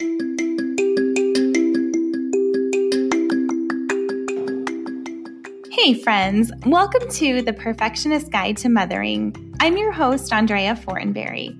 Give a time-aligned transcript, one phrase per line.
[0.00, 0.06] Hey,
[5.94, 9.56] friends, welcome to the Perfectionist Guide to Mothering.
[9.58, 11.50] I'm your host, Andrea Fortenberry.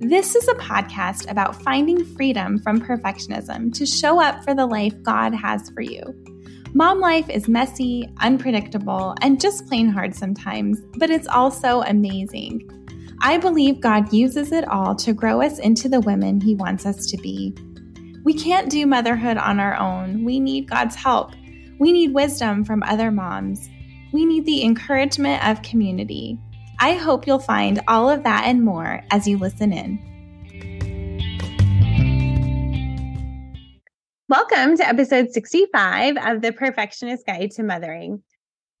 [0.00, 5.00] This is a podcast about finding freedom from perfectionism to show up for the life
[5.02, 6.02] God has for you.
[6.72, 12.68] Mom life is messy, unpredictable, and just plain hard sometimes, but it's also amazing.
[13.20, 17.06] I believe God uses it all to grow us into the women He wants us
[17.06, 17.54] to be.
[18.24, 20.24] We can't do motherhood on our own.
[20.24, 21.32] We need God's help.
[21.78, 23.68] We need wisdom from other moms.
[24.14, 26.38] We need the encouragement of community.
[26.80, 29.98] I hope you'll find all of that and more as you listen in.
[34.30, 38.22] Welcome to episode 65 of the Perfectionist Guide to Mothering.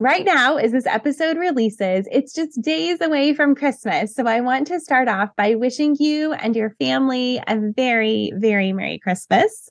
[0.04, 4.14] Right now, as this episode releases, it's just days away from Christmas.
[4.14, 8.74] So I want to start off by wishing you and your family a very, very
[8.74, 9.70] Merry Christmas.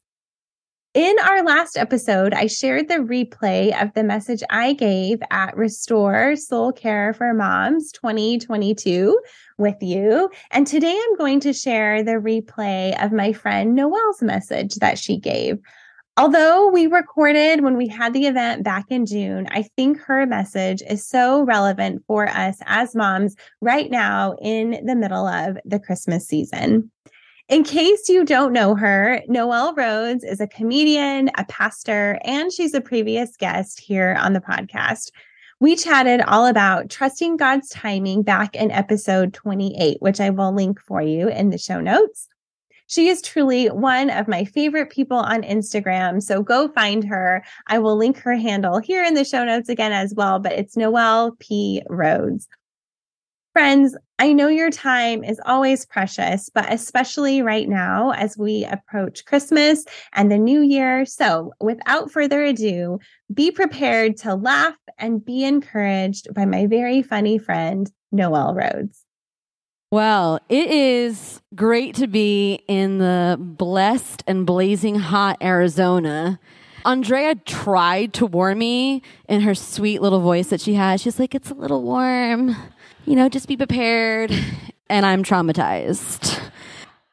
[0.96, 6.36] In our last episode, I shared the replay of the message I gave at Restore
[6.36, 9.16] Soul Care for Moms 2022
[9.60, 10.32] with you.
[10.50, 15.20] And today I'm going to share the replay of my friend Noelle's message that she
[15.20, 15.60] gave.
[16.16, 20.84] Although we recorded when we had the event back in June, I think her message
[20.88, 26.28] is so relevant for us as moms right now in the middle of the Christmas
[26.28, 26.92] season.
[27.50, 32.76] In case you don't know her, Noelle Rhodes is a comedian, a pastor, and she's
[32.76, 35.10] a previous guest here on the podcast.
[35.60, 40.80] We chatted all about trusting God's timing back in episode 28, which I will link
[40.80, 42.28] for you in the show notes.
[42.94, 46.22] She is truly one of my favorite people on Instagram.
[46.22, 47.44] So go find her.
[47.66, 50.78] I will link her handle here in the show notes again as well, but it's
[50.78, 51.82] Noelle P.
[51.90, 52.48] Rhodes.
[53.52, 59.26] Friends, I know your time is always precious, but especially right now as we approach
[59.26, 61.04] Christmas and the new year.
[61.04, 63.00] So, without further ado,
[63.34, 69.04] be prepared to laugh and be encouraged by my very funny friend, Noelle Rhodes.
[69.94, 76.40] Well, it is great to be in the blessed and blazing hot Arizona.
[76.84, 81.00] Andrea tried to warn me in her sweet little voice that she has.
[81.00, 82.56] She's like, it's a little warm
[83.06, 84.32] you know, just be prepared.
[84.90, 86.42] And I'm traumatized.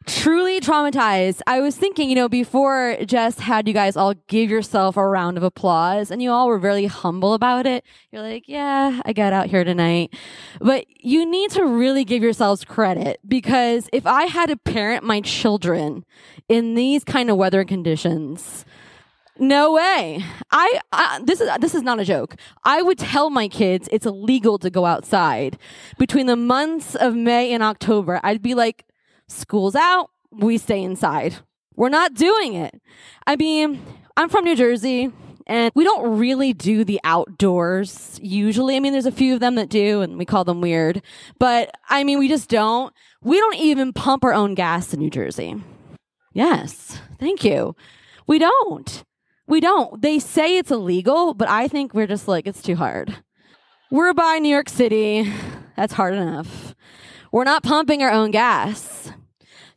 [0.07, 1.41] Truly traumatized.
[1.47, 5.37] I was thinking, you know, before Jess had you guys all give yourself a round
[5.37, 7.85] of applause and you all were really humble about it.
[8.11, 10.15] You're like, yeah, I got out here tonight.
[10.59, 15.21] But you need to really give yourselves credit because if I had to parent my
[15.21, 16.07] children
[16.49, 18.65] in these kind of weather conditions,
[19.39, 20.25] no way.
[20.51, 22.37] I, I, this is this is not a joke.
[22.65, 25.59] I would tell my kids it's illegal to go outside
[25.99, 28.21] between the months of May and October.
[28.23, 28.85] I'd be like,
[29.31, 31.37] school's out, we stay inside.
[31.77, 32.81] We're not doing it.
[33.27, 33.83] I mean,
[34.17, 35.11] I'm from New Jersey
[35.47, 38.77] and we don't really do the outdoors usually.
[38.77, 41.03] I mean, there's a few of them that do and we call them weird,
[41.39, 42.95] but I mean, we just don't.
[43.23, 45.57] We don't even pump our own gas in New Jersey.
[46.33, 46.99] Yes.
[47.19, 47.75] Thank you.
[48.27, 49.05] We don't.
[49.47, 50.01] We don't.
[50.01, 53.17] They say it's illegal, but I think we're just like, it's too hard.
[53.91, 55.31] We're by New York City.
[55.77, 56.77] That's hard enough.
[57.33, 59.11] We're not pumping our own gas.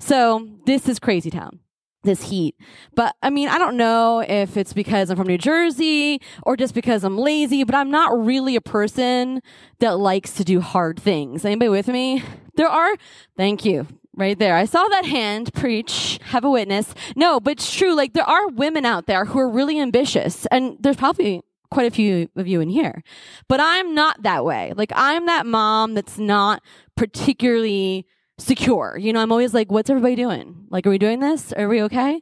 [0.03, 1.59] So this is crazy town,
[2.03, 2.57] this heat.
[2.93, 6.73] But I mean, I don't know if it's because I'm from New Jersey or just
[6.73, 9.41] because I'm lazy, but I'm not really a person
[9.79, 11.45] that likes to do hard things.
[11.45, 12.21] Anybody with me?
[12.55, 12.97] There are,
[13.37, 14.57] thank you right there.
[14.57, 16.93] I saw that hand preach, have a witness.
[17.15, 17.95] No, but it's true.
[17.95, 21.95] Like there are women out there who are really ambitious and there's probably quite a
[21.95, 23.03] few of you in here,
[23.47, 24.73] but I'm not that way.
[24.75, 26.61] Like I'm that mom that's not
[26.97, 28.05] particularly
[28.37, 28.97] secure.
[28.99, 30.65] You know, I'm always like, what's everybody doing?
[30.69, 31.53] Like, are we doing this?
[31.53, 32.21] Are we okay?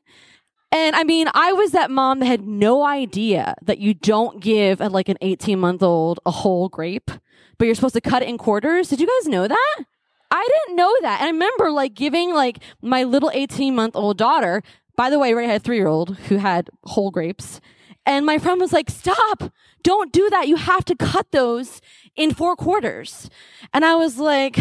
[0.71, 4.79] And I mean, I was that mom that had no idea that you don't give
[4.79, 7.11] a, like an 18 month old a whole grape,
[7.57, 8.87] but you're supposed to cut it in quarters.
[8.87, 9.83] Did you guys know that?
[10.31, 11.19] I didn't know that.
[11.19, 14.63] And I remember like giving like my little 18 month old daughter,
[14.95, 17.59] by the way, right, I had a three year old who had whole grapes.
[18.05, 19.51] And my friend was like, stop,
[19.83, 20.47] don't do that.
[20.47, 21.81] You have to cut those
[22.15, 23.29] in four quarters.
[23.73, 24.57] And I was like,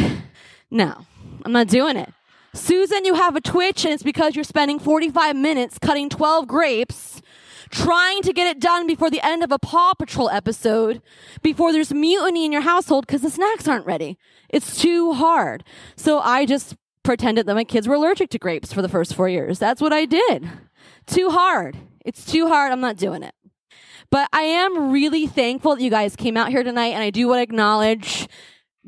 [0.71, 1.07] no,
[1.45, 2.13] I'm not doing it.
[2.53, 7.23] Susan, you have a twitch and it's because you're spending 45 minutes cutting 12 grapes
[7.71, 11.01] trying to get it done before the end of a Paw Patrol episode,
[11.43, 14.19] before there's mutiny in your household because the snacks aren't ready.
[14.49, 15.63] It's too hard.
[15.97, 19.29] So I just pretended that my kids were allergic to grapes for the first four
[19.29, 19.59] years.
[19.59, 20.51] That's what I did.
[21.07, 21.77] Too hard.
[22.05, 22.73] It's too hard.
[22.73, 23.35] I'm not doing it.
[24.11, 27.29] But I am really thankful that you guys came out here tonight, and I do
[27.29, 28.27] want to acknowledge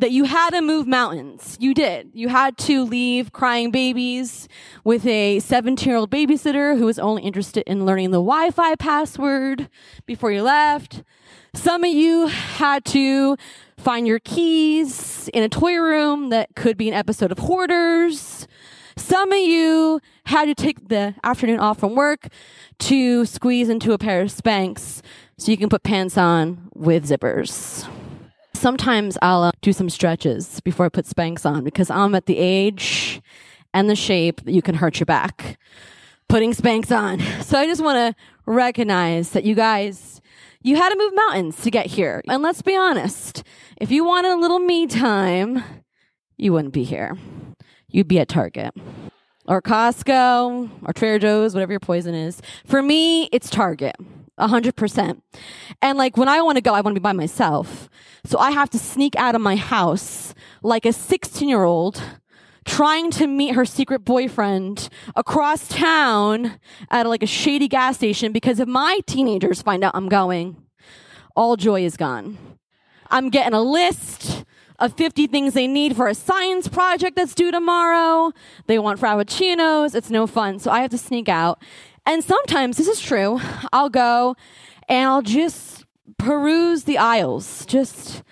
[0.03, 1.57] that you had to move mountains.
[1.61, 2.11] You did.
[2.13, 4.49] You had to leave crying babies
[4.83, 8.75] with a 17 year old babysitter who was only interested in learning the Wi Fi
[8.75, 9.69] password
[10.05, 11.05] before you left.
[11.55, 13.37] Some of you had to
[13.79, 18.49] find your keys in a toy room that could be an episode of Hoarders.
[18.97, 22.27] Some of you had to take the afternoon off from work
[22.81, 25.01] to squeeze into a pair of Spanx
[25.39, 27.89] so you can put pants on with zippers.
[28.63, 32.39] Sometimes I'll uh, do some stretches before I put Spanx on because I'm at the
[32.39, 33.21] age
[33.75, 35.59] and the shape that you can hurt your back
[36.29, 37.19] putting Spanx on.
[37.43, 40.21] So I just want to recognize that you guys,
[40.63, 42.23] you had to move mountains to get here.
[42.29, 43.43] And let's be honest,
[43.79, 45.65] if you wanted a little me time,
[46.37, 47.19] you wouldn't be here.
[47.89, 48.77] You'd be at Target
[49.49, 52.41] or Costco or Trader Joe's, whatever your poison is.
[52.65, 53.97] For me, it's Target.
[54.49, 55.21] 100%.
[55.81, 57.89] And like when I want to go, I want to be by myself.
[58.25, 62.03] So I have to sneak out of my house like a 16 year old
[62.65, 66.59] trying to meet her secret boyfriend across town
[66.91, 70.57] at like a shady gas station because if my teenagers find out I'm going,
[71.35, 72.39] all joy is gone.
[73.11, 74.45] I'm getting a list
[74.79, 78.33] of 50 things they need for a science project that's due tomorrow.
[78.67, 79.95] They want frappuccinos.
[79.95, 80.59] It's no fun.
[80.59, 81.63] So I have to sneak out.
[82.05, 83.41] And sometimes, this is true,
[83.73, 84.35] I'll go
[84.89, 85.85] and I'll just
[86.19, 88.23] peruse the aisles, just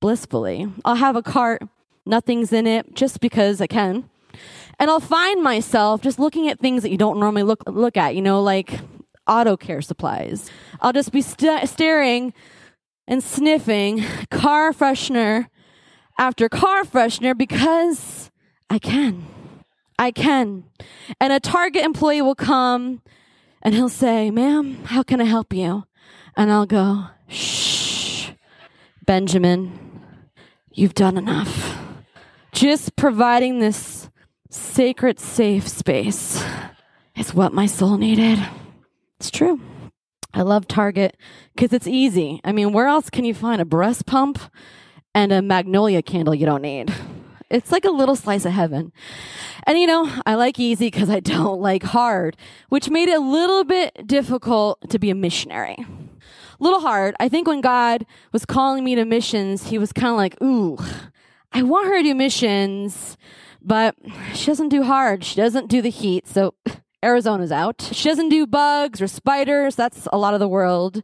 [0.00, 0.70] blissfully.
[0.84, 1.62] I'll have a cart,
[2.04, 4.08] nothing's in it, just because I can.
[4.78, 8.14] And I'll find myself just looking at things that you don't normally look, look at,
[8.14, 8.78] you know, like
[9.26, 10.50] auto care supplies.
[10.80, 12.32] I'll just be st- staring
[13.06, 15.48] and sniffing car freshener
[16.18, 18.30] after car freshener because
[18.70, 19.26] I can.
[19.98, 20.64] I can.
[21.20, 23.02] And a Target employee will come
[23.62, 25.84] and he'll say, Ma'am, how can I help you?
[26.36, 28.30] And I'll go, Shh,
[29.04, 30.02] Benjamin,
[30.72, 31.76] you've done enough.
[32.52, 34.08] Just providing this
[34.50, 36.44] sacred, safe space
[37.16, 38.38] is what my soul needed.
[39.18, 39.60] It's true.
[40.32, 41.16] I love Target
[41.54, 42.40] because it's easy.
[42.44, 44.38] I mean, where else can you find a breast pump
[45.14, 46.92] and a magnolia candle you don't need?
[47.50, 48.92] It's like a little slice of heaven.
[49.66, 52.36] And you know, I like easy because I don't like hard,
[52.68, 55.76] which made it a little bit difficult to be a missionary.
[55.78, 57.14] A little hard.
[57.20, 60.78] I think when God was calling me to missions, he was kind of like, ooh,
[61.52, 63.16] I want her to do missions,
[63.62, 63.94] but
[64.34, 65.24] she doesn't do hard.
[65.24, 66.26] She doesn't do the heat.
[66.26, 66.54] So
[67.02, 67.88] Arizona's out.
[67.92, 69.76] She doesn't do bugs or spiders.
[69.76, 71.02] That's a lot of the world.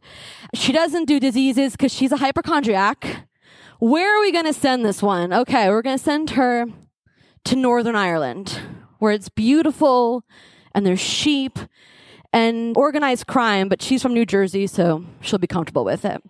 [0.53, 3.27] She doesn't do diseases because she's a hypochondriac.
[3.79, 5.33] Where are we going to send this one?
[5.33, 6.65] Okay, we're going to send her
[7.43, 8.59] to Northern Ireland,
[8.99, 10.23] where it's beautiful
[10.73, 11.59] and there's sheep
[12.31, 16.23] and organized crime, but she's from New Jersey, so she'll be comfortable with it.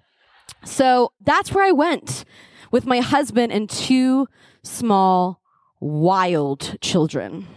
[0.63, 2.25] So that's where I went
[2.71, 4.27] with my husband and two
[4.63, 5.39] small,
[5.80, 7.47] wild children.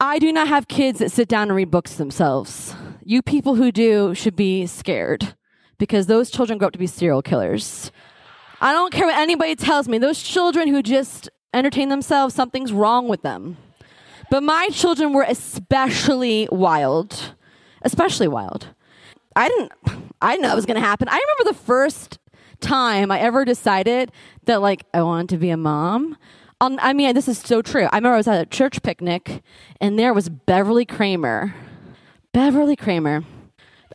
[0.00, 2.74] I do not have kids that sit down and read books themselves.
[3.04, 5.36] You people who do should be scared
[5.78, 7.92] because those children grow up to be serial killers.
[8.60, 9.98] I don't care what anybody tells me.
[9.98, 13.56] Those children who just entertain themselves, something's wrong with them.
[14.30, 17.34] But my children were especially wild,
[17.82, 18.68] especially wild.
[19.34, 19.72] I didn't,
[20.20, 21.08] I didn't know it was going to happen.
[21.08, 22.18] I remember the first
[22.60, 24.12] time I ever decided
[24.44, 26.16] that like I wanted to be a mom.
[26.60, 27.84] Um, I mean, this is so true.
[27.84, 29.42] I remember I was at a church picnic,
[29.80, 31.54] and there was Beverly Kramer.
[32.32, 33.24] Beverly Kramer.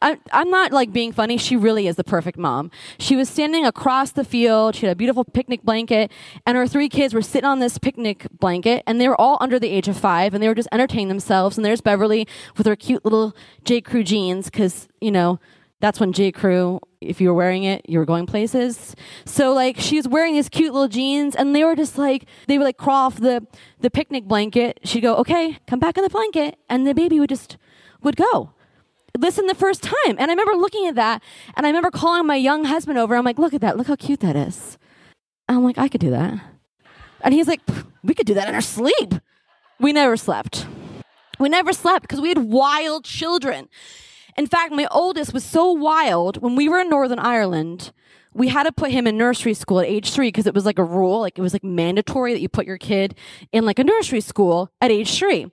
[0.01, 1.37] I, I'm not like being funny.
[1.37, 2.71] She really is the perfect mom.
[2.97, 4.75] She was standing across the field.
[4.75, 6.11] She had a beautiful picnic blanket,
[6.45, 9.59] and her three kids were sitting on this picnic blanket, and they were all under
[9.59, 11.57] the age of five, and they were just entertaining themselves.
[11.57, 13.81] And there's Beverly with her cute little J.
[13.81, 15.39] Crew jeans, because you know
[15.79, 16.31] that's when J.
[16.31, 18.95] Crew, if you were wearing it, you were going places.
[19.25, 22.57] So like she was wearing these cute little jeans, and they were just like they
[22.57, 23.45] would like crawl off the
[23.79, 24.79] the picnic blanket.
[24.83, 27.57] She'd go, "Okay, come back in the blanket," and the baby would just
[28.01, 28.54] would go
[29.19, 30.17] listen the first time.
[30.17, 31.23] And I remember looking at that
[31.55, 33.15] and I remember calling my young husband over.
[33.15, 33.77] I'm like, look at that.
[33.77, 34.77] Look how cute that is.
[35.47, 36.39] I'm like, I could do that.
[37.21, 37.61] And he's like,
[38.03, 39.13] we could do that in our sleep.
[39.79, 40.67] We never slept.
[41.39, 43.67] We never slept because we had wild children.
[44.37, 47.91] In fact, my oldest was so wild when we were in Northern Ireland.
[48.33, 50.77] We had to put him in nursery school at age three because it was like
[50.77, 53.15] a rule, like it was like mandatory that you put your kid
[53.53, 55.51] in like a nursery school at age three.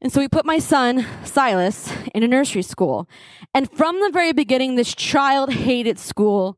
[0.00, 3.08] And so we put my son, Silas, in a nursery school.
[3.52, 6.56] And from the very beginning, this child hated school.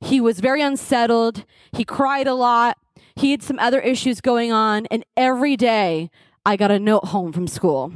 [0.00, 1.44] He was very unsettled.
[1.72, 2.78] He cried a lot.
[3.14, 4.86] He had some other issues going on.
[4.86, 6.10] And every day,
[6.44, 7.92] I got a note home from school.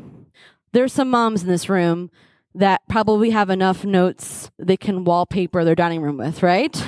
[0.72, 2.10] There's some moms in this room
[2.54, 6.84] that probably have enough notes they can wallpaper their dining room with, right?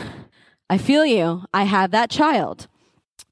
[0.70, 1.44] I feel you.
[1.52, 2.68] I have that child.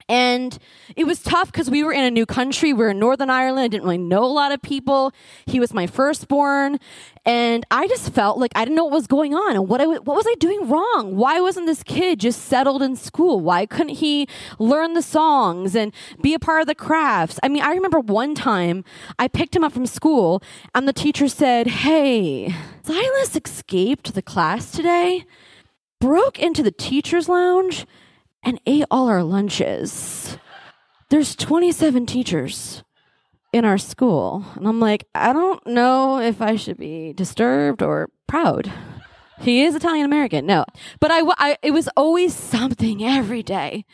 [0.09, 0.59] And
[0.97, 2.75] it was tough because we were in a new country.
[2.75, 3.65] We were in Northern Ireland.
[3.65, 5.13] I didn't really know a lot of people.
[5.47, 6.79] He was my firstborn.
[7.25, 9.87] And I just felt like I didn't know what was going on and what, I,
[9.87, 11.17] what was I doing wrong?
[11.17, 13.41] Why wasn't this kid just settled in school?
[13.41, 17.41] Why couldn't he learn the songs and be a part of the crafts?
[17.43, 18.85] I mean, I remember one time
[19.19, 20.43] I picked him up from school
[20.75, 25.25] and the teacher said, Hey, Silas escaped the class today,
[25.99, 27.87] broke into the teacher's lounge,
[28.45, 30.39] and ate all our lunches.
[31.11, 32.83] There's 27 teachers
[33.53, 34.45] in our school.
[34.57, 38.73] And I'm like, I don't know if I should be disturbed or proud.
[39.41, 40.47] He is Italian American.
[40.47, 40.65] No.
[41.01, 43.85] But I, I, it was always something every day.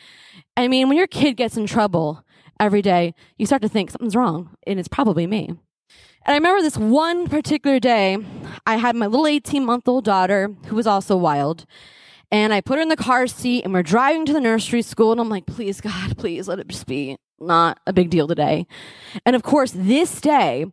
[0.57, 2.25] I mean, when your kid gets in trouble
[2.59, 5.47] every day, you start to think something's wrong, and it's probably me.
[5.47, 8.17] And I remember this one particular day,
[8.67, 11.65] I had my little 18 month old daughter who was also wild.
[12.31, 15.11] And I put her in the car seat and we're driving to the nursery school.
[15.11, 18.67] And I'm like, please, God, please let it just be not a big deal today.
[19.25, 20.65] And of course, this day,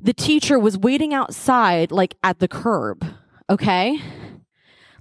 [0.00, 3.04] the teacher was waiting outside, like at the curb,
[3.50, 4.00] okay?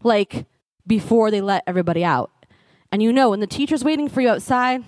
[0.03, 0.45] Like
[0.85, 2.31] before they let everybody out.
[2.91, 4.83] And you know, when the teacher's waiting for you outside,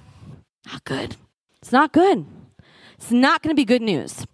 [0.66, 1.16] not good.
[1.62, 2.26] It's not good.
[2.96, 4.26] It's not going to be good news.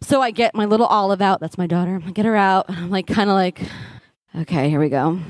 [0.00, 1.40] So I get my little Olive out.
[1.40, 2.00] That's my daughter.
[2.06, 2.66] I get her out.
[2.68, 3.60] I'm like, kind of like,
[4.34, 5.20] okay, here we go.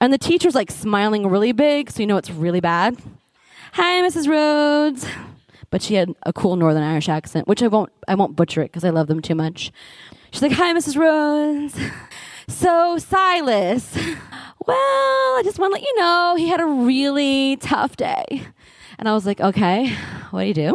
[0.00, 2.96] And the teacher's like smiling really big, so you know it's really bad.
[3.72, 4.28] Hi, Mrs.
[4.28, 5.06] Rhodes.
[5.70, 8.66] But she had a cool Northern Irish accent, which I won't I won't butcher it
[8.72, 9.70] because I love them too much.
[10.30, 10.96] She's like, "Hi, Mrs.
[10.96, 11.78] Rhodes."
[12.50, 13.94] So Silas,
[14.66, 14.76] well,
[15.36, 18.42] I just want to let you know he had a really tough day.
[18.98, 19.90] And I was like, "Okay,
[20.30, 20.74] what do you do?"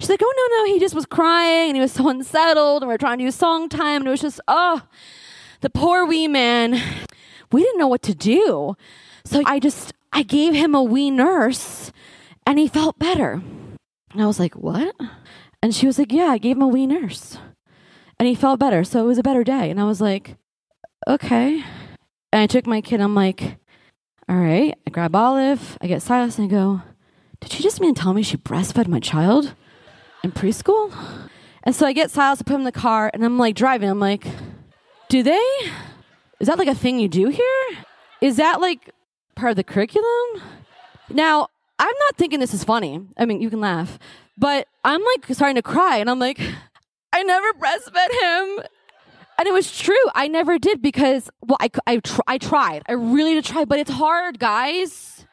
[0.00, 2.88] She's like, "Oh no, no, he just was crying and he was so unsettled, and
[2.88, 4.80] we are trying to do song time, and it was just oh."
[5.60, 6.78] The poor wee man
[7.52, 8.76] we didn't know what to do.
[9.24, 11.92] So I just, I gave him a wee nurse
[12.46, 13.42] and he felt better.
[14.12, 14.94] And I was like, what?
[15.62, 17.38] And she was like, yeah, I gave him a wee nurse
[18.18, 18.84] and he felt better.
[18.84, 19.70] So it was a better day.
[19.70, 20.36] And I was like,
[21.08, 21.62] okay.
[22.32, 23.00] And I took my kid.
[23.00, 23.56] I'm like,
[24.28, 24.76] all right.
[24.86, 25.78] I grab Olive.
[25.80, 26.82] I get Silas and I go,
[27.40, 29.54] did she just mean tell me she breastfed my child
[30.22, 30.94] in preschool?
[31.62, 33.88] And so I get Silas to put him in the car and I'm like driving.
[33.88, 34.26] I'm like,
[35.08, 35.40] do they?
[36.40, 37.78] Is that like a thing you do here?
[38.20, 38.90] Is that like
[39.34, 40.42] part of the curriculum?
[41.10, 41.48] Now,
[41.78, 43.00] I'm not thinking this is funny.
[43.16, 43.98] I mean, you can laugh,
[44.38, 46.40] but I'm like starting to cry and I'm like,
[47.12, 48.64] I never breastfed him.
[49.36, 49.94] And it was true.
[50.14, 52.82] I never did because, well, I, I, tr- I tried.
[52.88, 55.26] I really did try, but it's hard, guys.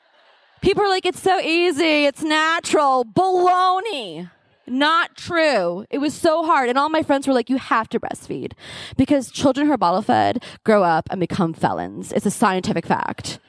[0.61, 2.05] People are like, it's so easy.
[2.05, 3.05] It's natural.
[3.05, 4.29] Baloney.
[4.71, 5.85] Not true.
[5.89, 6.69] It was so hard.
[6.69, 8.53] And all my friends were like, you have to breastfeed
[8.95, 12.13] because children who are bottle fed grow up and become felons.
[12.13, 13.39] It's a scientific fact.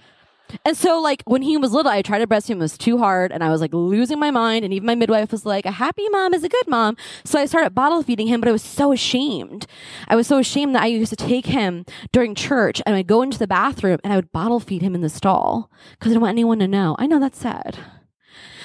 [0.64, 2.58] And so, like, when he was little, I tried to breastfeed him.
[2.58, 4.64] It was too hard, and I was like losing my mind.
[4.64, 7.46] And even my midwife was like, "A happy mom is a good mom." So I
[7.46, 9.66] started bottle feeding him, but I was so ashamed.
[10.08, 13.22] I was so ashamed that I used to take him during church, and I'd go
[13.22, 16.22] into the bathroom and I would bottle feed him in the stall because I didn't
[16.22, 16.96] want anyone to know.
[16.98, 17.78] I know that's sad.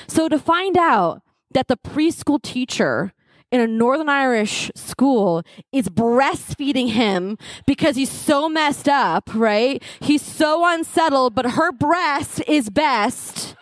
[0.07, 1.21] So to find out
[1.51, 3.13] that the preschool teacher
[3.51, 9.81] in a Northern Irish school is breastfeeding him because he's so messed up, right?
[10.01, 13.55] He's so unsettled, but her breast is best.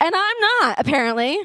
[0.00, 1.38] And I'm not, apparently.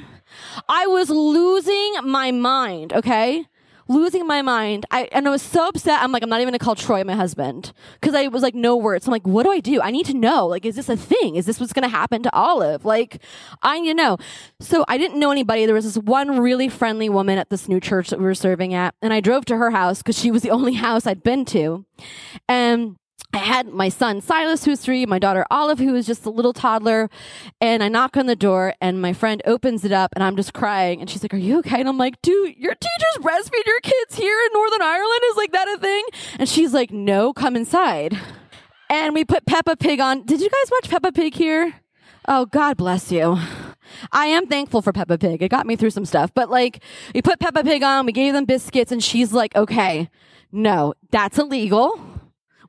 [0.68, 3.46] I was losing my mind, okay?
[3.90, 4.86] Losing my mind.
[4.92, 6.02] I and I was so upset.
[6.02, 8.78] I'm like, I'm not even gonna call Troy my husband because I was like, no
[8.78, 9.06] words.
[9.06, 9.82] I'm like, what do I do?
[9.82, 10.48] I need to know.
[10.48, 11.36] Like, is this a thing?
[11.36, 12.86] Is this what's gonna happen to Olive?
[12.86, 13.22] Like,
[13.62, 14.18] I need to know.
[14.62, 15.66] So I didn't know anybody.
[15.66, 18.74] There was this one really friendly woman at this new church that we were serving
[18.74, 21.44] at, and I drove to her house because she was the only house I'd been
[21.46, 21.86] to,
[22.48, 22.96] and
[23.32, 26.54] I had my son Silas, who's three, my daughter Olive, who was just a little
[26.54, 27.10] toddler,
[27.62, 30.54] and I knock on the door, and my friend opens it up, and I'm just
[30.54, 33.80] crying, and she's like, "Are you okay?" And I'm like, "Dude, your teachers breastfeed your
[33.82, 35.20] kids here in Northern Ireland?
[35.30, 36.06] Is like that a thing?"
[36.40, 38.18] And she's like, "No, come inside."
[38.90, 40.26] And we put Peppa Pig on.
[40.26, 41.76] Did you guys watch Peppa Pig here?
[42.28, 43.38] Oh, God bless you.
[44.12, 45.44] I am thankful for Peppa Pig.
[45.44, 46.32] It got me through some stuff.
[46.34, 46.82] But like,
[47.14, 50.10] we put Peppa Pig on, we gave them biscuits, and she's like, okay,
[50.52, 52.00] no, that's illegal.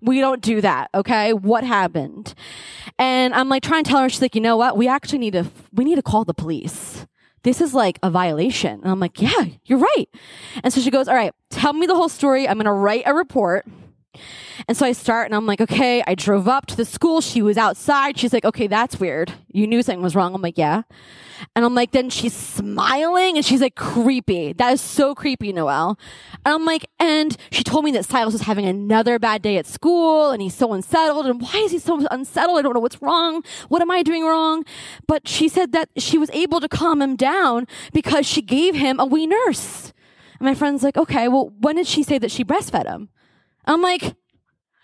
[0.03, 0.91] We don't do that.
[0.95, 1.33] Okay.
[1.33, 2.35] What happened?
[2.99, 4.77] And I'm like trying to tell her, she's like, you know what?
[4.77, 7.07] We actually need to, we need to call the police.
[7.43, 8.81] This is like a violation.
[8.83, 10.07] And I'm like, yeah, you're right.
[10.63, 12.47] And so she goes, all right, tell me the whole story.
[12.47, 13.67] I'm going to write a report
[14.67, 17.21] And so I start and I'm like, okay, I drove up to the school.
[17.21, 18.19] She was outside.
[18.19, 19.33] She's like, okay, that's weird.
[19.53, 20.35] You knew something was wrong.
[20.35, 20.83] I'm like, yeah.
[21.57, 24.53] And I'm like, then she's smiling and she's like, creepy.
[24.53, 25.99] That is so creepy, Noelle.
[26.45, 29.67] And I'm like, and she told me that Silas was having another bad day at
[29.67, 31.27] school and he's so unsettled.
[31.27, 32.59] And why is he so unsettled?
[32.59, 33.43] I don't know what's wrong.
[33.69, 34.65] What am I doing wrong?
[35.07, 39.01] But she said that she was able to calm him down because she gave him
[39.01, 39.93] a wee nurse.
[40.39, 43.09] And my friend's like, okay, well, when did she say that she breastfed him?
[43.67, 44.15] I'm like,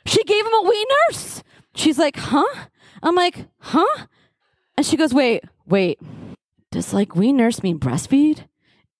[0.06, 1.42] she gave him a wee nurse.
[1.74, 2.66] She's like, huh?
[3.02, 4.06] I'm like, huh?
[4.76, 5.98] And she goes, wait, wait,
[6.70, 8.46] does like wee nurse mean breastfeed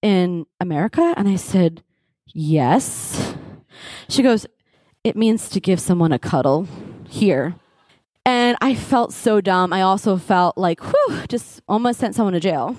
[0.02, 1.14] in America?
[1.16, 1.82] And I said,
[2.26, 3.34] yes.
[4.08, 4.46] She goes,
[5.04, 6.66] it means to give someone a cuddle
[7.08, 7.54] here.
[8.24, 9.72] And I felt so dumb.
[9.72, 12.76] I also felt like, whew, just almost sent someone to jail.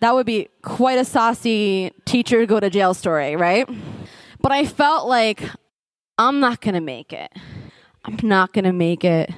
[0.00, 3.66] That would be quite a saucy teacher go to jail story, right?
[4.42, 5.42] But I felt like
[6.18, 7.32] I'm not going to make it.
[8.04, 9.30] I'm not going to make it.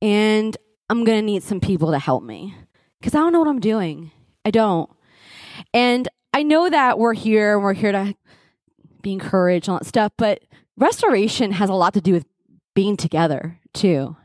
[0.00, 0.56] And
[0.90, 2.54] I'm going to need some people to help me
[3.00, 4.10] because I don't know what I'm doing.
[4.44, 4.90] I don't.
[5.72, 8.14] And I know that we're here and we're here to
[9.02, 10.42] be encouraged and all that stuff, but
[10.76, 12.26] restoration has a lot to do with
[12.74, 14.16] being together too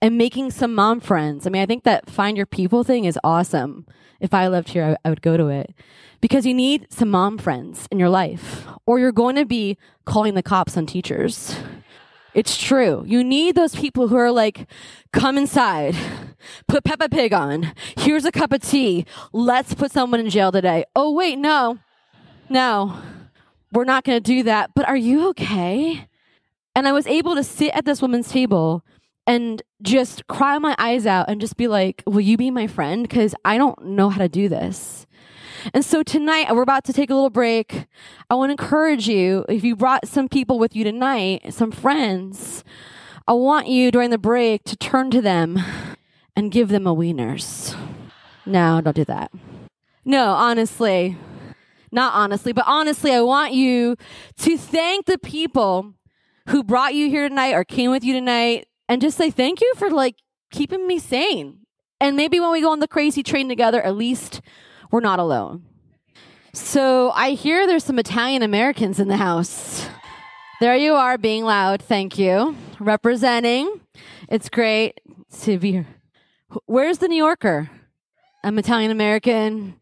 [0.00, 1.46] and making some mom friends.
[1.46, 3.86] I mean, I think that find your people thing is awesome.
[4.20, 5.74] If I lived here, I, I would go to it
[6.20, 10.34] because you need some mom friends in your life or you're going to be calling
[10.34, 11.56] the cops on teachers.
[12.34, 13.04] It's true.
[13.06, 14.68] You need those people who are like,
[15.12, 15.96] come inside,
[16.66, 17.72] put Peppa Pig on.
[17.96, 19.06] Here's a cup of tea.
[19.32, 20.84] Let's put someone in jail today.
[20.94, 21.78] Oh, wait, no,
[22.48, 23.00] no,
[23.72, 24.70] we're not going to do that.
[24.74, 26.06] But are you okay?
[26.76, 28.84] And I was able to sit at this woman's table
[29.28, 33.06] and just cry my eyes out and just be like, will you be my friend?
[33.06, 35.06] Because I don't know how to do this.
[35.74, 37.86] And so tonight, we're about to take a little break.
[38.30, 42.64] I want to encourage you, if you brought some people with you tonight, some friends,
[43.26, 45.58] I want you during the break to turn to them
[46.34, 47.76] and give them a wee nurse.
[48.46, 49.30] No, don't do that.
[50.06, 51.18] No, honestly,
[51.92, 53.96] not honestly, but honestly, I want you
[54.38, 55.92] to thank the people
[56.48, 59.72] who brought you here tonight or came with you tonight and just say thank you
[59.76, 60.16] for like
[60.50, 61.60] keeping me sane.
[62.00, 64.40] And maybe when we go on the crazy train together, at least
[64.90, 65.64] we're not alone.
[66.52, 69.86] So I hear there's some Italian Americans in the house.
[70.60, 71.82] There you are, being loud.
[71.82, 72.56] Thank you.
[72.80, 73.80] Representing.
[74.28, 75.00] It's great
[75.40, 75.86] to be here.
[76.66, 77.70] Where's the New Yorker?
[78.42, 79.74] I'm Italian American.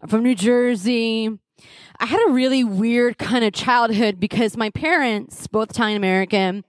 [0.00, 1.38] I'm from New Jersey.
[2.02, 6.64] I had a really weird kind of childhood because my parents, both Italian American,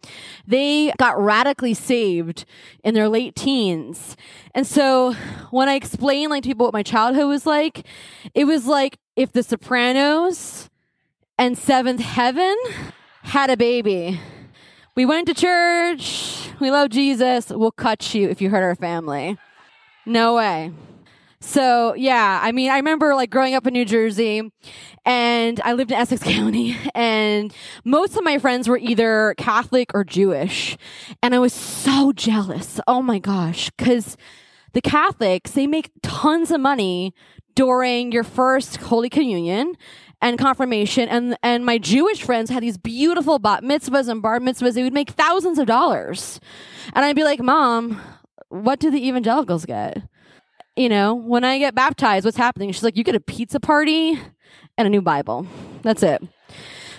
[0.46, 2.46] they got radically saved
[2.84, 4.16] in their late teens.
[4.54, 5.14] And so
[5.50, 7.84] when I explain like to people what my childhood was like,
[8.36, 10.70] it was like if the Sopranos
[11.40, 12.56] and Seventh Heaven
[13.24, 14.20] had a baby.
[14.94, 16.52] We went to church.
[16.60, 17.50] We love Jesus.
[17.50, 19.40] We'll cut you if you hurt our family.
[20.06, 20.72] No way.
[21.46, 24.50] So yeah, I mean, I remember like growing up in New Jersey
[25.06, 27.54] and I lived in Essex County and
[27.84, 30.78] most of my friends were either Catholic or Jewish.
[31.22, 32.80] And I was so jealous.
[32.88, 33.70] Oh my gosh.
[33.78, 34.16] Cause
[34.72, 37.14] the Catholics, they make tons of money
[37.56, 39.76] during your first Holy Communion
[40.22, 41.10] and confirmation.
[41.10, 44.76] And, and my Jewish friends had these beautiful bat mitzvahs and bar mitzvahs.
[44.76, 46.40] They would make thousands of dollars.
[46.94, 48.02] And I'd be like, mom,
[48.48, 50.04] what do the evangelicals get?
[50.76, 52.72] You know, when I get baptized, what's happening?
[52.72, 54.20] She's like, you get a pizza party
[54.78, 55.48] and a new Bible.
[55.82, 56.24] That's it.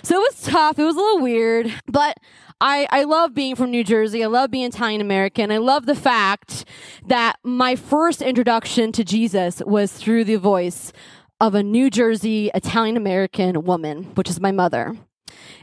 [0.03, 0.77] So it was tough.
[0.77, 2.17] It was a little weird, but
[2.61, 4.23] I, I love being from New Jersey.
[4.23, 5.51] I love being Italian American.
[5.51, 6.65] I love the fact
[7.07, 10.93] that my first introduction to Jesus was through the voice
[11.41, 14.95] of a New Jersey Italian American woman, which is my mother.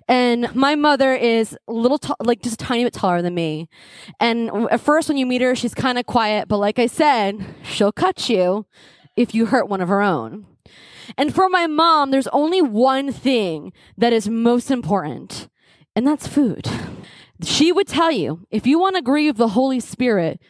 [0.09, 3.69] And my mother is a little, t- like just a tiny bit taller than me.
[4.21, 6.49] And at first, when you meet her, she's kind of quiet.
[6.49, 8.67] But like I said, she'll cut you
[9.17, 10.47] if you hurt one of her own.
[11.17, 15.49] And for my mom, there's only one thing that is most important,
[15.95, 16.69] and that's food.
[17.43, 20.41] She would tell you if you want to grieve the Holy Spirit,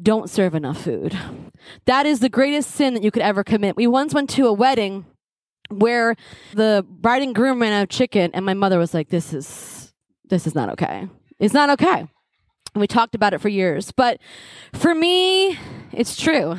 [0.00, 1.16] don't serve enough food.
[1.84, 3.76] That is the greatest sin that you could ever commit.
[3.76, 5.04] We once went to a wedding
[5.68, 6.16] where
[6.54, 9.92] the bride and groom ran out of chicken, and my mother was like, "This is
[10.28, 11.08] this is not okay.
[11.38, 12.00] It's not okay."
[12.74, 14.20] And we talked about it for years, but
[14.72, 15.58] for me,
[15.92, 16.56] it's true.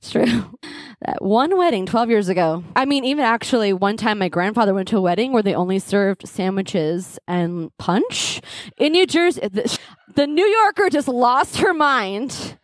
[0.00, 0.58] It's true.
[1.02, 2.62] That one wedding 12 years ago.
[2.76, 5.78] I mean, even actually, one time my grandfather went to a wedding where they only
[5.78, 8.42] served sandwiches and punch
[8.76, 9.40] in New Jersey.
[9.40, 9.78] The,
[10.14, 12.58] the New Yorker just lost her mind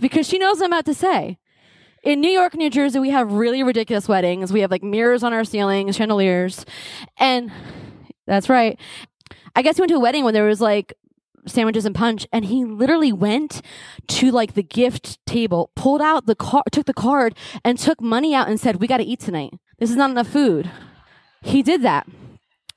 [0.00, 1.38] because she knows I'm about to say
[2.02, 4.52] in New York, New Jersey, we have really ridiculous weddings.
[4.52, 6.64] We have like mirrors on our ceilings, chandeliers,
[7.16, 7.52] and
[8.26, 8.78] that's right.
[9.54, 10.94] I guess we went to a wedding when there was like
[11.46, 12.26] sandwiches and punch.
[12.32, 13.62] And he literally went
[14.08, 18.34] to like the gift table, pulled out the card, took the card and took money
[18.34, 19.52] out and said, we got to eat tonight.
[19.78, 20.70] This is not enough food.
[21.42, 22.06] He did that.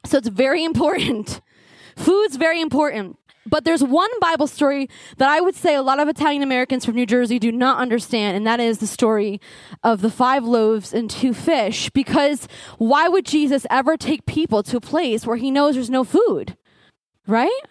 [0.05, 1.41] So it's very important.
[1.95, 3.17] Food's very important.
[3.45, 6.95] But there's one Bible story that I would say a lot of Italian Americans from
[6.95, 9.39] New Jersey do not understand, and that is the story
[9.83, 11.89] of the five loaves and two fish.
[11.91, 16.03] Because why would Jesus ever take people to a place where he knows there's no
[16.03, 16.57] food?
[17.27, 17.61] Right?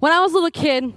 [0.00, 0.92] When I was a little kid,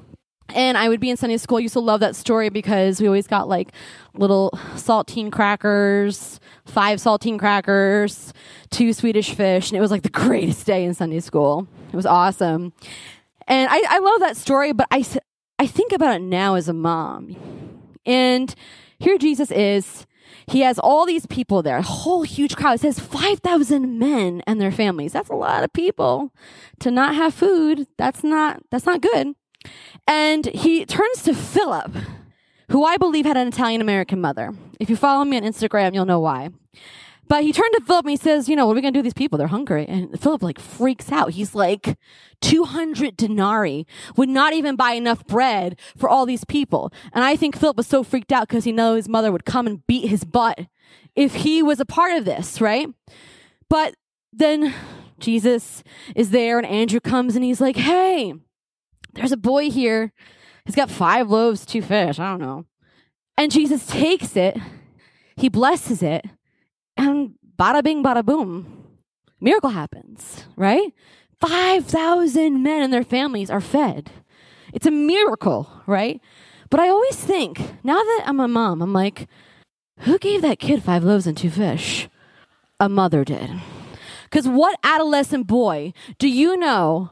[0.49, 1.57] and I would be in Sunday school.
[1.57, 3.71] I used to love that story because we always got like
[4.13, 8.33] little saltine crackers, five saltine crackers,
[8.69, 11.67] two Swedish fish, and it was like the greatest day in Sunday school.
[11.91, 12.73] It was awesome.
[13.47, 15.05] And I, I love that story, but I,
[15.59, 17.35] I think about it now as a mom.
[18.05, 18.53] And
[18.99, 20.05] here Jesus is.
[20.47, 22.75] He has all these people there, a whole huge crowd.
[22.75, 25.13] It says 5,000 men and their families.
[25.13, 26.31] That's a lot of people
[26.79, 27.87] to not have food.
[27.97, 29.33] That's not, that's not good.
[30.07, 31.91] And he turns to Philip,
[32.69, 34.53] who I believe had an Italian American mother.
[34.79, 36.49] If you follow me on Instagram, you'll know why.
[37.27, 38.97] But he turned to Philip and he says, You know, what are we going to
[38.97, 39.37] do with these people?
[39.37, 39.85] They're hungry.
[39.87, 41.31] And Philip like freaks out.
[41.31, 41.97] He's like,
[42.41, 46.91] 200 denarii would not even buy enough bread for all these people.
[47.13, 49.65] And I think Philip was so freaked out because he knows his mother would come
[49.65, 50.59] and beat his butt
[51.15, 52.87] if he was a part of this, right?
[53.69, 53.95] But
[54.31, 54.73] then
[55.19, 55.83] Jesus
[56.15, 58.33] is there and Andrew comes and he's like, Hey,
[59.13, 60.11] there's a boy here.
[60.65, 62.19] He's got five loaves, two fish.
[62.19, 62.65] I don't know.
[63.37, 64.57] And Jesus takes it,
[65.35, 66.25] he blesses it,
[66.97, 68.85] and bada bing, bada boom.
[69.39, 70.93] Miracle happens, right?
[71.39, 74.11] 5,000 men and their families are fed.
[74.73, 76.21] It's a miracle, right?
[76.69, 79.27] But I always think, now that I'm a mom, I'm like,
[79.99, 82.09] who gave that kid five loaves and two fish?
[82.79, 83.49] A mother did.
[84.23, 87.11] Because what adolescent boy do you know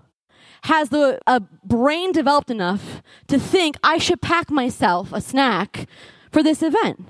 [0.63, 5.87] has the a brain developed enough to think I should pack myself a snack
[6.31, 7.05] for this event?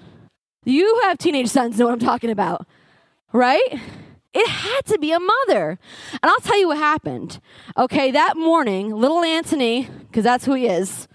[0.66, 2.66] You have teenage sons know what I'm talking about,
[3.32, 3.80] right?
[4.34, 5.78] It had to be a mother.
[6.12, 7.40] And I'll tell you what happened.
[7.78, 11.08] Okay, that morning, little Anthony, because that's who he is,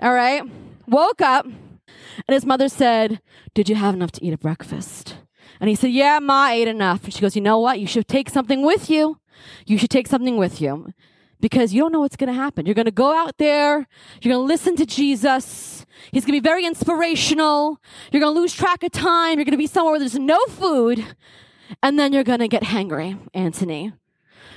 [0.00, 0.42] all right,
[0.86, 3.20] woke up and his mother said,
[3.54, 5.16] Did you have enough to eat at breakfast?
[5.60, 7.04] And he said, Yeah, Ma ate enough.
[7.04, 7.80] And she goes, You know what?
[7.80, 9.18] You should take something with you.
[9.66, 10.92] You should take something with you
[11.40, 12.66] because you don't know what's going to happen.
[12.66, 13.86] You're going to go out there.
[14.20, 15.86] You're going to listen to Jesus.
[16.12, 17.80] He's going to be very inspirational.
[18.12, 19.38] You're going to lose track of time.
[19.38, 21.04] You're going to be somewhere where there's no food.
[21.82, 23.92] And then you're going to get hangry, Anthony.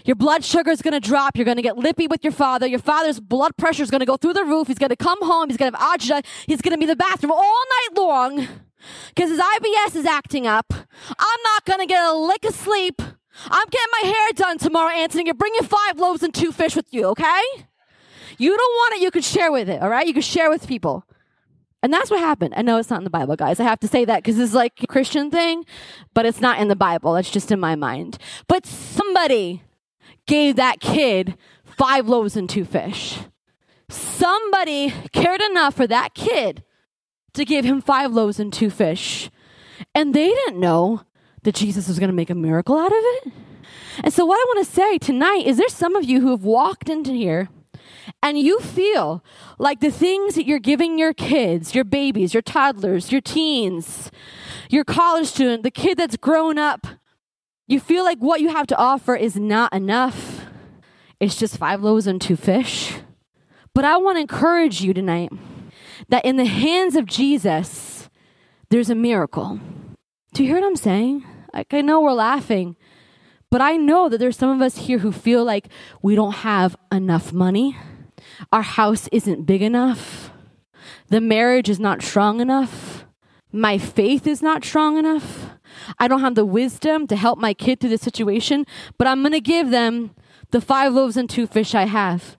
[0.06, 1.38] Your blood sugar is going to drop.
[1.38, 2.68] You're going to get lippy with your father.
[2.68, 4.68] Your father's blood pressure is going to go through the roof.
[4.68, 5.50] He's going to come home.
[5.50, 6.26] He's going to have agita.
[6.46, 8.48] He's going to be in the bathroom all night long
[9.10, 10.74] because his IBS is acting up.
[10.74, 13.02] I'm not going to get a lick of sleep.
[13.46, 15.26] I'm getting my hair done tomorrow, Anthony.
[15.26, 17.42] You're bringing five loaves and two fish with you, okay?
[18.38, 20.08] You don't want it, you can share with it, all right?
[20.08, 21.06] You can share with people.
[21.82, 22.54] And that's what happened.
[22.56, 23.60] I know it's not in the Bible, guys.
[23.60, 25.66] I have to say that because it's like a Christian thing,
[26.14, 27.18] but it's not in the Bible.
[27.18, 28.18] It's just in my mind.
[28.48, 29.64] But somebody
[30.26, 33.20] gave that kid five loaves and two fish.
[33.90, 36.64] Somebody cared enough for that kid
[37.34, 39.30] to give him five loaves and two fish.
[39.94, 41.02] And they didn't know
[41.44, 43.34] that Jesus was going to make a miracle out of it.
[44.04, 46.44] And so, what I want to say tonight is there's some of you who have
[46.44, 47.50] walked into here
[48.22, 49.24] and you feel
[49.60, 54.12] like the things that you're giving your kids, your babies, your toddlers, your teens,
[54.70, 56.88] your college student, the kid that's grown up,
[57.68, 60.46] you feel like what you have to offer is not enough.
[61.20, 62.96] It's just five loaves and two fish.
[63.74, 65.32] But I want to encourage you tonight
[66.10, 68.10] that in the hands of Jesus,
[68.70, 69.60] there's a miracle.
[70.34, 71.26] Do you hear what I'm saying?
[71.54, 72.76] Like, I know we're laughing,
[73.50, 75.68] but I know that there's some of us here who feel like
[76.02, 77.78] we don't have enough money.
[78.52, 80.32] Our house isn't big enough.
[81.10, 83.06] The marriage is not strong enough.
[83.52, 85.52] My faith is not strong enough.
[86.00, 88.66] I don't have the wisdom to help my kid through this situation,
[88.98, 90.16] but I'm going to give them
[90.52, 92.38] the five loaves and two fish I have.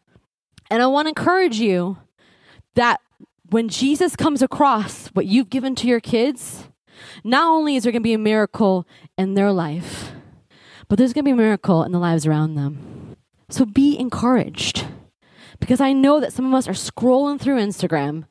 [0.70, 1.98] And I want to encourage you
[2.74, 3.00] that
[3.50, 6.64] when Jesus comes across what you've given to your kids,
[7.22, 10.12] not only is there going to be a miracle in their life,
[10.88, 13.16] but there's going to be a miracle in the lives around them.
[13.48, 14.87] So be encouraged
[15.61, 18.26] because I know that some of us are scrolling through Instagram,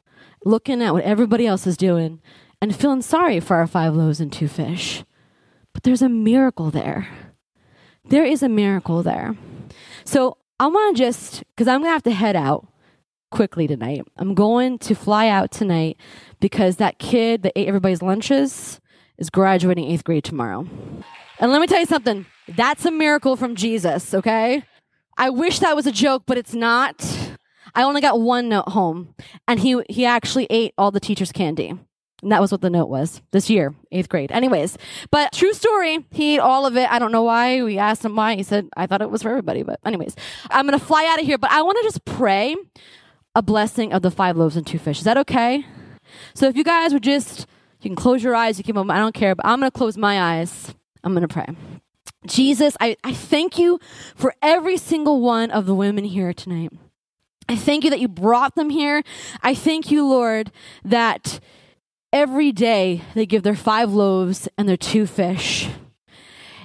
[0.46, 2.22] looking at what everybody else is doing,
[2.62, 5.04] and feeling sorry for our five loaves and two fish.
[5.74, 7.08] But there's a miracle there.
[8.06, 9.36] There is a miracle there.
[10.06, 12.68] So I want to just, because I'm going to have to head out
[13.34, 14.06] quickly tonight.
[14.18, 15.98] I'm going to fly out tonight
[16.40, 18.80] because that kid that ate everybody's lunches
[19.18, 20.68] is graduating eighth grade tomorrow.
[21.40, 24.64] And let me tell you something that's a miracle from Jesus, okay?
[25.18, 27.04] I wish that was a joke, but it's not.
[27.74, 29.16] I only got one note home,
[29.48, 31.74] and he he actually ate all the teacher's candy.
[32.22, 34.32] And that was what the note was this year, eighth grade.
[34.32, 34.78] Anyways,
[35.10, 36.90] but true story, he ate all of it.
[36.90, 37.64] I don't know why.
[37.64, 38.36] We asked him why.
[38.36, 39.64] He said, I thought it was for everybody.
[39.64, 40.16] But, anyways,
[40.50, 42.56] I'm going to fly out of here, but I want to just pray
[43.36, 45.00] a blessing of the five loaves and two fish.
[45.00, 45.66] Is that okay?
[46.34, 47.48] So, if you guys would just,
[47.82, 49.98] you can close your eyes, you can, I don't care, but I'm going to close
[49.98, 50.74] my eyes.
[51.04, 51.48] I'm going to pray.
[52.26, 53.80] Jesus, I, I thank you
[54.16, 56.72] for every single one of the women here tonight.
[57.50, 59.04] I thank you that you brought them here.
[59.42, 60.52] I thank you, Lord,
[60.86, 61.40] that
[62.14, 65.68] every day they give their five loaves and their two fish.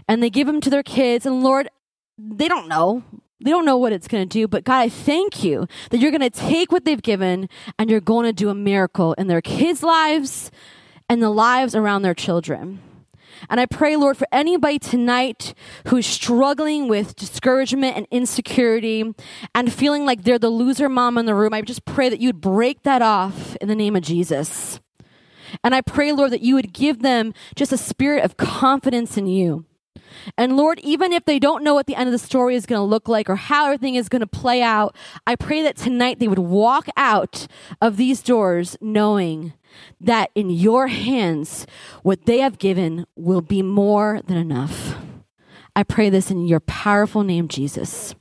[0.07, 1.27] And they give them to their kids.
[1.27, 1.69] And Lord,
[2.17, 3.03] they don't know.
[3.41, 6.11] They don't know what it's going to do, but God, I thank you that you're
[6.11, 7.49] going to take what they've given
[7.79, 10.51] and you're going to do a miracle in their kids' lives
[11.09, 12.81] and the lives around their children.
[13.49, 15.55] And I pray, Lord, for anybody tonight
[15.87, 19.15] who's struggling with discouragement and insecurity
[19.55, 22.41] and feeling like they're the loser mom in the room, I just pray that you'd
[22.41, 24.81] break that off in the name of Jesus.
[25.63, 29.27] And I pray, Lord, that you would give them just a spirit of confidence in
[29.27, 29.65] you.
[30.37, 32.79] And Lord, even if they don't know what the end of the story is going
[32.79, 34.95] to look like or how everything is going to play out,
[35.27, 37.47] I pray that tonight they would walk out
[37.81, 39.53] of these doors knowing
[40.01, 41.67] that in your hands,
[42.03, 44.97] what they have given will be more than enough.
[45.77, 48.15] I pray this in your powerful name, Jesus.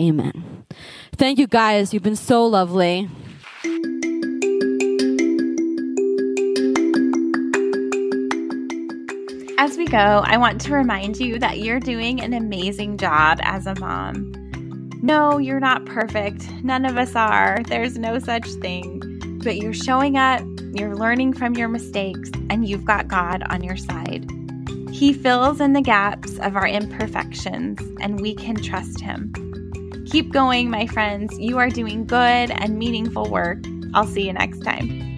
[0.00, 0.64] Amen.
[1.16, 1.92] Thank you, guys.
[1.92, 3.08] You've been so lovely.
[9.64, 13.68] As we go, I want to remind you that you're doing an amazing job as
[13.68, 14.32] a mom.
[15.00, 16.50] No, you're not perfect.
[16.64, 17.60] None of us are.
[17.68, 19.20] There's no such thing.
[19.44, 20.42] But you're showing up,
[20.74, 24.28] you're learning from your mistakes, and you've got God on your side.
[24.90, 29.32] He fills in the gaps of our imperfections, and we can trust Him.
[30.10, 31.38] Keep going, my friends.
[31.38, 33.62] You are doing good and meaningful work.
[33.94, 35.11] I'll see you next time.